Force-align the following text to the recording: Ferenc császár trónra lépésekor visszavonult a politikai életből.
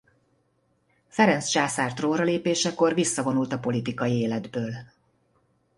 Ferenc 1.07 1.45
császár 1.45 1.93
trónra 1.93 2.23
lépésekor 2.23 2.93
visszavonult 2.93 3.51
a 3.53 3.59
politikai 3.59 4.19
életből. 4.19 4.71